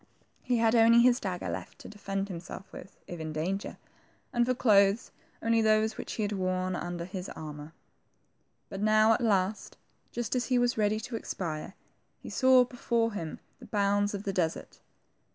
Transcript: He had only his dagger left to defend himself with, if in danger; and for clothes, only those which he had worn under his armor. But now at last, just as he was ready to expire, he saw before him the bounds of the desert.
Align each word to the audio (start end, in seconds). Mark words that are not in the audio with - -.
He 0.41 0.57
had 0.57 0.73
only 0.73 1.03
his 1.03 1.19
dagger 1.19 1.47
left 1.47 1.77
to 1.77 1.87
defend 1.87 2.27
himself 2.27 2.73
with, 2.73 2.97
if 3.05 3.19
in 3.19 3.31
danger; 3.33 3.77
and 4.33 4.47
for 4.47 4.55
clothes, 4.55 5.11
only 5.43 5.61
those 5.61 5.95
which 5.95 6.13
he 6.13 6.23
had 6.23 6.31
worn 6.31 6.75
under 6.75 7.05
his 7.05 7.29
armor. 7.29 7.73
But 8.67 8.81
now 8.81 9.13
at 9.13 9.21
last, 9.21 9.77
just 10.11 10.35
as 10.35 10.45
he 10.47 10.57
was 10.57 10.75
ready 10.75 10.99
to 11.01 11.15
expire, 11.15 11.75
he 12.17 12.31
saw 12.31 12.63
before 12.63 13.13
him 13.13 13.37
the 13.59 13.65
bounds 13.67 14.15
of 14.15 14.23
the 14.23 14.33
desert. 14.33 14.79